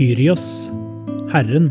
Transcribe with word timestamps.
Kyrios, 0.00 0.70
Herren. 1.28 1.66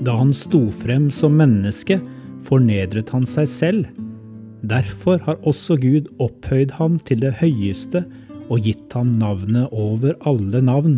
Da 0.00 0.14
han 0.16 0.30
sto 0.32 0.62
frem 0.72 1.10
som 1.12 1.34
menneske, 1.36 1.98
fornedret 2.46 3.10
han 3.12 3.26
seg 3.28 3.48
selv. 3.52 3.88
Derfor 4.64 5.18
har 5.26 5.36
også 5.44 5.74
Gud 5.82 6.06
opphøyd 6.16 6.70
ham 6.78 6.94
til 7.04 7.20
det 7.20 7.34
høyeste 7.42 8.06
og 8.46 8.64
gitt 8.64 8.96
ham 8.96 9.10
navnet 9.20 9.68
over 9.68 10.16
alle 10.30 10.62
navn. 10.64 10.94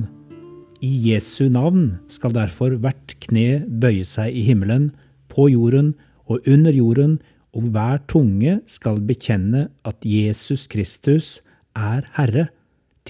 I 0.79 0.93
Jesu 1.09 1.49
navn 1.51 1.97
skal 2.07 2.37
derfor 2.37 2.77
hvert 2.85 3.17
kne 3.25 3.65
bøye 3.67 4.07
seg 4.07 4.31
i 4.31 4.45
himmelen, 4.47 4.93
på 5.27 5.49
jorden 5.51 5.97
og 6.31 6.47
under 6.47 6.71
jorden, 6.71 7.17
og 7.51 7.67
hver 7.75 7.99
tunge 8.07 8.61
skal 8.71 9.03
bekjenne 9.11 9.65
at 9.83 10.07
Jesus 10.07 10.69
Kristus 10.71 11.41
er 11.75 12.07
Herre, 12.15 12.47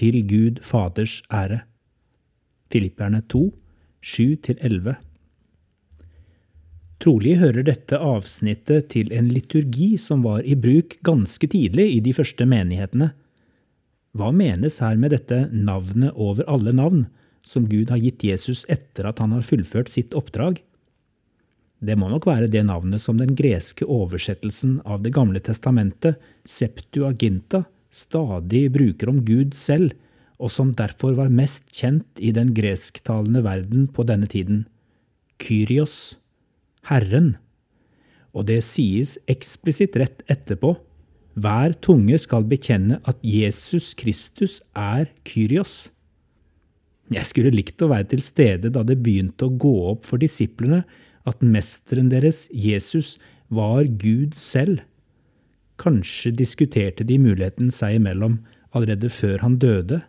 til 0.01 0.17
Gud 0.25 0.63
Faders 0.65 1.21
ære. 1.29 1.61
Filipperne 2.73 3.21
2, 3.29 3.47
7-11 4.01 4.95
Trolig 7.03 7.35
hører 7.37 7.65
dette 7.67 7.99
avsnittet 7.99 8.87
til 8.93 9.11
en 9.13 9.27
liturgi 9.29 9.91
som 9.99 10.23
var 10.25 10.45
i 10.47 10.55
bruk 10.55 10.95
ganske 11.05 11.49
tidlig 11.51 11.89
i 11.97 11.99
de 12.01 12.13
første 12.15 12.47
menighetene. 12.47 13.11
Hva 14.17 14.29
menes 14.33 14.79
her 14.81 14.95
med 14.97 15.11
dette 15.13 15.43
navnet 15.51 16.15
over 16.15 16.47
alle 16.49 16.73
navn, 16.73 17.07
som 17.43 17.67
Gud 17.67 17.91
har 17.91 17.99
gitt 17.99 18.23
Jesus 18.23 18.63
etter 18.71 19.09
at 19.09 19.19
han 19.19 19.35
har 19.35 19.43
fullført 19.45 19.91
sitt 19.91 20.15
oppdrag? 20.15 20.61
Det 21.83 21.97
må 21.99 22.07
nok 22.07 22.25
være 22.29 22.47
det 22.47 22.63
navnet 22.63 23.03
som 23.03 23.19
den 23.19 23.33
greske 23.35 23.83
oversettelsen 23.83 24.79
av 24.87 25.03
Det 25.03 25.11
gamle 25.11 25.43
testamentet, 25.43 26.15
Septuaginta, 26.47 27.65
stadig 27.91 28.69
bruker 28.71 29.11
om 29.11 29.19
Gud 29.27 29.57
selv, 29.59 29.91
og 30.41 30.51
som 30.51 30.73
derfor 30.75 31.15
var 31.17 31.33
mest 31.33 31.69
kjent 31.73 32.19
i 32.19 32.31
den 32.35 32.53
gresktalende 32.57 33.43
verden 33.45 33.87
på 33.87 34.05
denne 34.07 34.27
tiden. 34.29 34.65
Kyrios, 35.41 36.17
Herren. 36.89 37.35
Og 38.33 38.47
det 38.49 38.61
sies 38.65 39.17
eksplisitt 39.29 39.97
rett 39.99 40.23
etterpå. 40.31 40.75
Hver 41.33 41.73
tunge 41.81 42.17
skal 42.21 42.45
bekjenne 42.45 42.99
at 43.09 43.17
Jesus 43.25 43.93
Kristus 43.97 44.59
er 44.77 45.09
Kyrios. 45.25 45.89
Jeg 47.13 47.27
skulle 47.29 47.53
likt 47.53 47.81
å 47.83 47.89
være 47.91 48.09
til 48.13 48.23
stede 48.25 48.71
da 48.73 48.83
det 48.85 49.01
begynte 49.03 49.47
å 49.47 49.57
gå 49.59 49.73
opp 49.91 50.07
for 50.07 50.21
disiplene 50.21 50.83
at 51.29 51.43
mesteren 51.45 52.09
deres, 52.11 52.47
Jesus, 52.51 53.17
var 53.53 53.85
Gud 54.01 54.37
selv. 54.39 54.81
Kanskje 55.81 56.33
diskuterte 56.35 57.05
de 57.07 57.17
muligheten 57.21 57.71
seg 57.73 57.99
imellom 57.99 58.39
allerede 58.73 59.09
før 59.13 59.43
han 59.43 59.59
døde. 59.61 60.01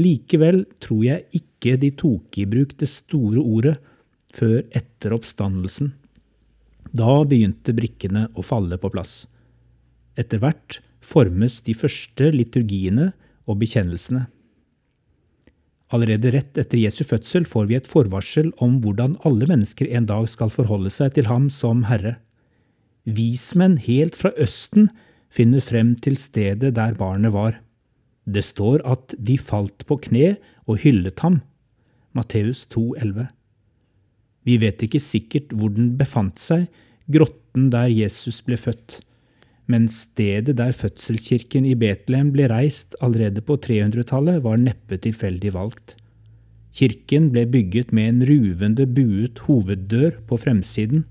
Likevel 0.00 0.64
tror 0.82 1.02
jeg 1.06 1.26
ikke 1.38 1.76
de 1.80 1.90
tok 1.94 2.38
i 2.40 2.46
bruk 2.50 2.74
det 2.80 2.90
store 2.90 3.42
ordet 3.42 3.76
før 4.34 4.64
etter 4.74 5.14
oppstandelsen. 5.14 5.92
Da 6.94 7.22
begynte 7.26 7.74
brikkene 7.74 8.28
å 8.34 8.42
falle 8.46 8.78
på 8.78 8.90
plass. 8.94 9.24
Etter 10.18 10.42
hvert 10.42 10.80
formes 11.04 11.60
de 11.66 11.74
første 11.76 12.30
liturgiene 12.34 13.12
og 13.50 13.60
bekjennelsene. 13.62 14.26
Allerede 15.94 16.32
rett 16.34 16.58
etter 16.58 16.80
Jesu 16.80 17.04
fødsel 17.06 17.44
får 17.46 17.66
vi 17.70 17.76
et 17.78 17.90
forvarsel 17.90 18.50
om 18.62 18.80
hvordan 18.82 19.18
alle 19.28 19.46
mennesker 19.50 19.90
en 19.94 20.08
dag 20.10 20.26
skal 20.30 20.50
forholde 20.50 20.90
seg 20.90 21.14
til 21.14 21.28
ham 21.30 21.50
som 21.52 21.84
Herre. 21.90 22.16
Vismenn 23.04 23.76
helt 23.84 24.16
fra 24.16 24.32
Østen 24.40 24.88
finner 25.34 25.62
frem 25.62 25.92
til 26.00 26.16
stedet 26.18 26.72
der 26.78 26.96
barnet 26.98 27.34
var. 27.34 27.60
Det 28.24 28.44
står 28.44 28.84
at 28.88 29.14
de 29.18 29.38
falt 29.38 29.86
på 29.88 29.98
kne 30.08 30.36
og 30.66 30.80
hyllet 30.84 31.20
ham. 31.20 31.40
Matteus 32.14 32.64
2,11. 32.72 33.26
Vi 34.44 34.58
vet 34.60 34.84
ikke 34.84 35.00
sikkert 35.00 35.52
hvor 35.56 35.72
den 35.72 35.94
befant 35.98 36.40
seg, 36.40 36.68
grotten 37.10 37.70
der 37.72 37.90
Jesus 37.92 38.40
ble 38.44 38.56
født 38.60 39.00
men 39.70 39.86
stedet 39.88 40.58
der 40.58 40.74
fødselskirken 40.76 41.64
i 41.64 41.74
Betlehem 41.78 42.32
ble 42.34 42.48
reist 42.52 42.96
allerede 43.04 43.40
på 43.44 43.56
300-tallet, 43.56 44.42
var 44.44 44.60
neppe 44.60 44.98
tilfeldig 45.00 45.54
valgt. 45.54 45.96
Kirken 46.74 47.30
ble 47.32 47.46
bygget 47.48 47.92
med 47.94 48.10
en 48.10 48.24
ruvende 48.28 48.86
buet 48.86 49.40
hoveddør 49.46 50.18
på 50.28 50.38
fremsiden. 50.42 51.04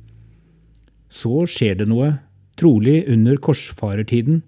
Så 1.09 1.47
skjer 1.50 1.80
det 1.80 1.88
noe, 1.90 2.18
trolig 2.59 3.03
under 3.09 3.40
korsfarertiden. 3.41 4.44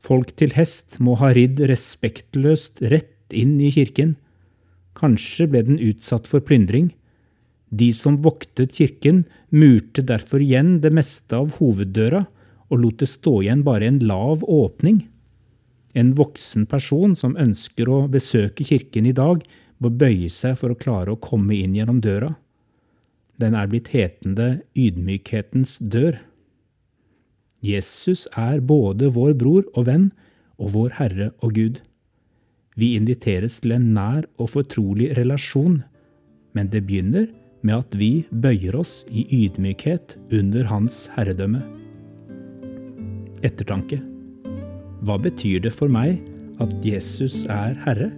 Folk 0.00 0.32
til 0.40 0.54
hest 0.56 0.96
må 1.02 1.16
ha 1.20 1.32
ridd 1.36 1.60
respektløst 1.68 2.80
rett 2.92 3.36
inn 3.36 3.58
i 3.60 3.70
kirken. 3.74 4.16
Kanskje 4.96 5.46
ble 5.50 5.62
den 5.68 5.80
utsatt 5.90 6.26
for 6.30 6.42
plyndring. 6.44 6.90
De 7.70 7.92
som 7.94 8.18
voktet 8.24 8.74
kirken, 8.74 9.24
murte 9.54 10.02
derfor 10.02 10.42
igjen 10.42 10.80
det 10.82 10.90
meste 10.94 11.36
av 11.38 11.54
hoveddøra, 11.60 12.24
og 12.70 12.82
lot 12.82 13.02
det 13.02 13.10
stå 13.10 13.40
igjen 13.44 13.62
bare 13.66 13.86
en 13.86 14.00
lav 14.02 14.42
åpning. 14.46 15.04
En 15.94 16.12
voksen 16.18 16.66
person 16.70 17.16
som 17.18 17.38
ønsker 17.38 17.90
å 17.90 18.04
besøke 18.10 18.66
kirken 18.66 19.06
i 19.10 19.14
dag, 19.14 19.42
må 19.80 19.90
bøye 19.90 20.28
seg 20.30 20.58
for 20.60 20.72
å 20.72 20.78
klare 20.78 21.14
å 21.14 21.20
komme 21.20 21.56
inn 21.56 21.76
gjennom 21.78 22.02
døra. 22.04 22.34
Den 23.40 23.56
er 23.56 23.70
blitt 23.70 23.88
hetende 23.94 24.60
ydmykhetens 24.76 25.78
dør. 25.80 26.18
Jesus 27.60 28.26
er 28.38 28.60
både 28.64 29.10
vår 29.12 29.34
bror 29.40 29.66
og 29.74 29.86
venn 29.88 30.10
og 30.60 30.72
vår 30.76 30.96
Herre 31.00 31.30
og 31.40 31.54
Gud. 31.56 31.80
Vi 32.80 32.94
inviteres 32.96 33.60
til 33.60 33.74
en 33.76 33.90
nær 33.96 34.24
og 34.40 34.52
fortrolig 34.54 35.10
relasjon, 35.18 35.82
men 36.56 36.70
det 36.72 36.86
begynner 36.88 37.28
med 37.60 37.82
at 37.82 37.98
vi 37.98 38.24
bøyer 38.32 38.78
oss 38.80 39.02
i 39.10 39.26
ydmykhet 39.28 40.16
under 40.32 40.64
Hans 40.70 41.04
herredømme 41.16 41.60
ettertanke. 43.44 44.00
Hva 45.04 45.16
betyr 45.20 45.62
det 45.64 45.72
for 45.72 45.92
meg 45.92 46.20
at 46.60 46.72
Jesus 46.84 47.44
er 47.48 47.76
Herre? 47.84 48.10